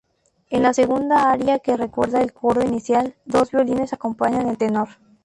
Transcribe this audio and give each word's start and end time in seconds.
En 0.49 0.63
la 0.63 0.73
segunda 0.73 1.31
aria, 1.31 1.59
que 1.59 1.77
recuerda 1.77 2.23
el 2.23 2.33
coro 2.33 2.63
inicial, 2.63 3.13
dos 3.25 3.51
violines 3.51 3.93
acompañan 3.93 4.49
al 4.49 4.57
tenor. 4.57 4.89